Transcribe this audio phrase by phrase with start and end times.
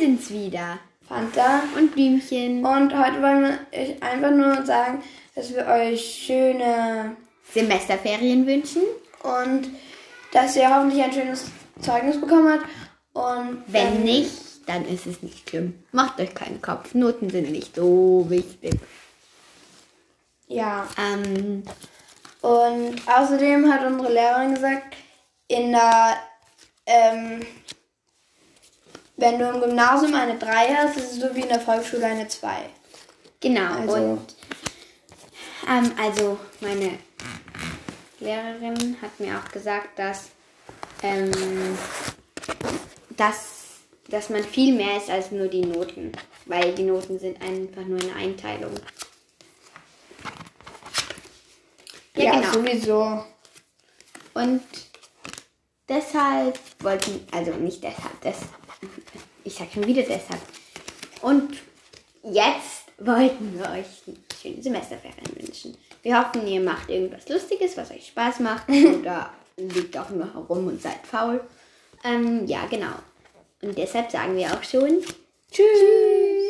[0.00, 0.78] sind's wieder.
[1.06, 1.62] Fanta.
[1.76, 2.64] Und Blümchen.
[2.64, 5.02] Und heute wollen wir euch einfach nur sagen,
[5.34, 7.16] dass wir euch schöne
[7.52, 8.82] Semesterferien wünschen.
[9.22, 9.68] und
[10.32, 11.44] dass ihr hoffentlich ein schönes
[11.80, 12.64] Zeugnis bekommen habt.
[13.12, 14.32] Und Wenn dann- nicht,
[14.66, 15.82] dann ist es nicht schlimm.
[15.92, 16.94] Macht euch keinen Kopf.
[16.94, 18.74] Noten sind nicht so wichtig.
[20.48, 20.88] Ja.
[20.98, 21.62] Ähm,
[22.42, 24.96] Und außerdem hat unsere Lehrerin gesagt,
[25.48, 26.16] in der,
[26.86, 27.40] ähm,
[29.20, 32.26] wenn du im Gymnasium eine 3 hast, ist es so wie in der Volksschule eine
[32.28, 32.48] 2.
[33.40, 33.72] genau.
[33.74, 34.34] Also- Und
[35.68, 36.98] ähm, also meine
[38.18, 40.30] Lehrerin hat mir auch gesagt, dass,
[41.02, 41.30] ähm,
[43.16, 46.12] dass, dass man viel mehr ist als nur die Noten.
[46.46, 48.72] Weil die Noten sind einfach nur eine Einteilung.
[52.16, 52.52] Ja, genau.
[52.52, 53.24] sowieso.
[54.34, 54.62] Und
[55.88, 58.36] deshalb wollten, also nicht deshalb, das,
[59.50, 60.40] ich sag schon wieder deshalb.
[61.22, 61.56] Und
[62.22, 63.86] jetzt wollten wir euch
[64.40, 65.76] schöne Semesterferien wünschen.
[66.02, 68.68] Wir hoffen, ihr macht irgendwas Lustiges, was euch Spaß macht
[69.00, 71.40] oder liegt auch nur herum und seid faul.
[72.04, 72.94] Ähm, ja, genau.
[73.60, 75.02] Und deshalb sagen wir auch schon
[75.50, 76.19] Tschüss.